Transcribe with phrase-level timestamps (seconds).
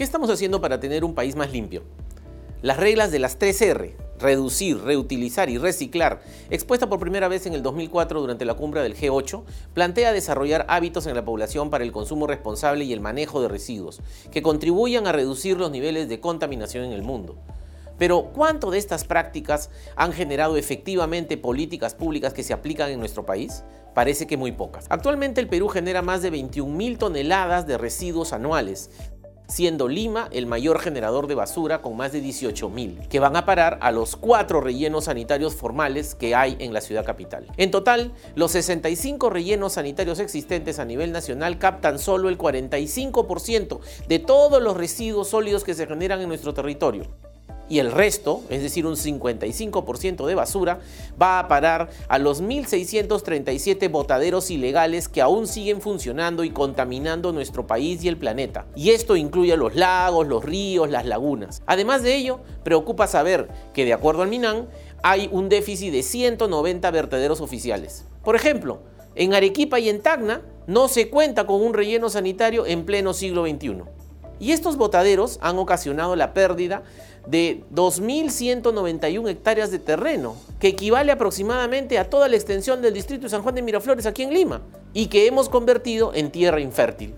[0.00, 1.82] ¿Qué estamos haciendo para tener un país más limpio?
[2.62, 7.62] Las reglas de las 3R, reducir, reutilizar y reciclar, expuesta por primera vez en el
[7.62, 9.42] 2004 durante la cumbre del G8,
[9.74, 14.00] plantea desarrollar hábitos en la población para el consumo responsable y el manejo de residuos,
[14.30, 17.36] que contribuyan a reducir los niveles de contaminación en el mundo.
[18.00, 23.26] Pero ¿cuánto de estas prácticas han generado efectivamente políticas públicas que se aplican en nuestro
[23.26, 23.62] país?
[23.94, 24.86] Parece que muy pocas.
[24.88, 28.90] Actualmente el Perú genera más de 21.000 toneladas de residuos anuales,
[29.48, 33.76] siendo Lima el mayor generador de basura con más de 18.000, que van a parar
[33.82, 37.48] a los cuatro rellenos sanitarios formales que hay en la ciudad capital.
[37.58, 44.18] En total, los 65 rellenos sanitarios existentes a nivel nacional captan solo el 45% de
[44.20, 47.04] todos los residuos sólidos que se generan en nuestro territorio
[47.70, 50.80] y el resto, es decir, un 55% de basura,
[51.20, 57.68] va a parar a los 1.637 botaderos ilegales que aún siguen funcionando y contaminando nuestro
[57.68, 58.66] país y el planeta.
[58.74, 61.62] Y esto incluye los lagos, los ríos, las lagunas.
[61.66, 64.68] Además de ello, preocupa saber que de acuerdo al MINAN,
[65.04, 68.04] hay un déficit de 190 vertederos oficiales.
[68.24, 68.80] Por ejemplo,
[69.14, 73.46] en Arequipa y en Tacna no se cuenta con un relleno sanitario en pleno siglo
[73.46, 73.82] XXI.
[74.40, 76.82] Y estos botaderos han ocasionado la pérdida
[77.26, 83.28] de 2.191 hectáreas de terreno, que equivale aproximadamente a toda la extensión del distrito de
[83.28, 84.62] San Juan de Miraflores aquí en Lima,
[84.94, 87.14] y que hemos convertido en tierra infértil.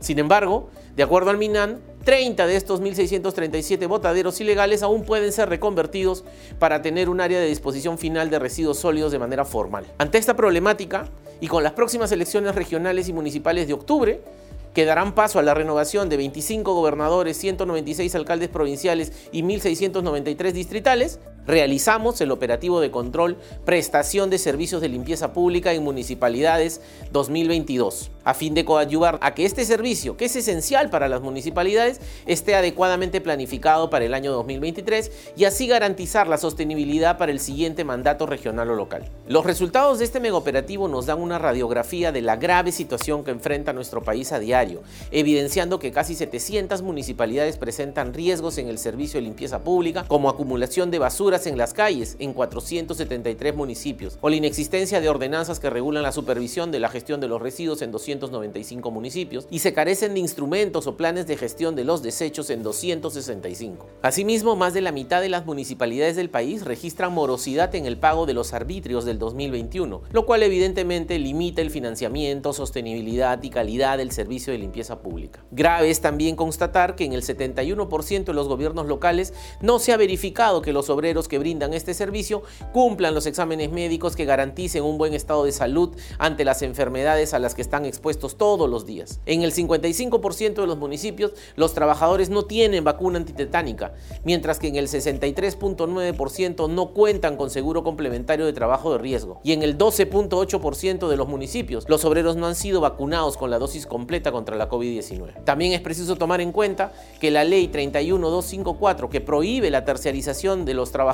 [0.00, 5.48] Sin embargo, de acuerdo al MINAN, 30 de estos 1.637 botaderos ilegales aún pueden ser
[5.48, 6.24] reconvertidos
[6.58, 9.86] para tener un área de disposición final de residuos sólidos de manera formal.
[9.98, 11.08] Ante esta problemática,
[11.40, 14.20] y con las próximas elecciones regionales y municipales de octubre,
[14.74, 21.20] que darán paso a la renovación de 25 gobernadores, 196 alcaldes provinciales y 1.693 distritales,
[21.46, 26.80] realizamos el operativo de control prestación de servicios de limpieza pública en municipalidades
[27.12, 32.00] 2022, a fin de coadyuvar a que este servicio, que es esencial para las municipalidades,
[32.26, 37.84] esté adecuadamente planificado para el año 2023 y así garantizar la sostenibilidad para el siguiente
[37.84, 39.08] mandato regional o local.
[39.28, 43.72] Los resultados de este megaoperativo nos dan una radiografía de la grave situación que enfrenta
[43.72, 49.26] nuestro país a diario, evidenciando que casi 700 municipalidades presentan riesgos en el servicio de
[49.26, 55.00] limpieza pública, como acumulación de basura, en las calles en 473 municipios, o la inexistencia
[55.00, 59.46] de ordenanzas que regulan la supervisión de la gestión de los residuos en 295 municipios,
[59.50, 63.86] y se carecen de instrumentos o planes de gestión de los desechos en 265.
[64.02, 68.26] Asimismo, más de la mitad de las municipalidades del país registran morosidad en el pago
[68.26, 74.12] de los arbitrios del 2021, lo cual evidentemente limita el financiamiento, sostenibilidad y calidad del
[74.12, 75.44] servicio de limpieza pública.
[75.50, 79.96] Grave es también constatar que en el 71% de los gobiernos locales no se ha
[79.96, 84.98] verificado que los obreros que brindan este servicio cumplan los exámenes médicos que garanticen un
[84.98, 89.20] buen estado de salud ante las enfermedades a las que están expuestos todos los días.
[89.26, 93.94] En el 55% de los municipios los trabajadores no tienen vacuna antitetánica,
[94.24, 99.40] mientras que en el 63.9% no cuentan con seguro complementario de trabajo de riesgo.
[99.44, 103.58] Y en el 12.8% de los municipios los obreros no han sido vacunados con la
[103.58, 105.44] dosis completa contra la COVID-19.
[105.44, 110.74] También es preciso tomar en cuenta que la ley 31254 que prohíbe la terciarización de
[110.74, 111.11] los trabajadores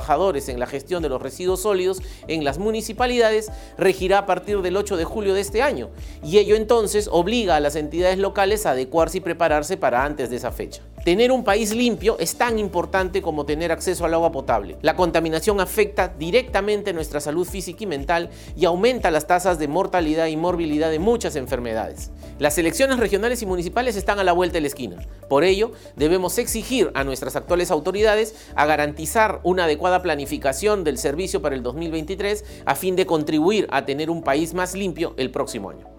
[0.49, 4.97] en la gestión de los residuos sólidos en las municipalidades regirá a partir del 8
[4.97, 5.89] de julio de este año
[6.23, 10.37] y ello entonces obliga a las entidades locales a adecuarse y prepararse para antes de
[10.37, 10.81] esa fecha.
[11.09, 14.77] Tener un país limpio es tan importante como tener acceso al agua potable.
[14.83, 20.27] La contaminación afecta directamente nuestra salud física y mental y aumenta las tasas de mortalidad
[20.27, 22.11] y morbilidad de muchas enfermedades.
[22.37, 24.97] Las elecciones regionales y municipales están a la vuelta de la esquina.
[25.27, 31.41] Por ello, debemos exigir a nuestras actuales autoridades a garantizar una adecuada planificación del servicio
[31.41, 35.71] para el 2023 a fin de contribuir a tener un país más limpio el próximo
[35.71, 35.98] año.